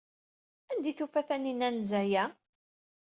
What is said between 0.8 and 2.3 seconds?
ay d-tufa Taninna anza-a?